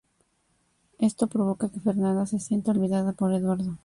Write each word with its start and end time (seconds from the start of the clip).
Esto 0.97 1.27
provoca 1.27 1.69
que 1.69 1.79
Fernanda 1.79 2.25
se 2.25 2.39
sienta 2.39 2.71
olvidada 2.71 3.11
por 3.13 3.31
Eduardo. 3.35 3.77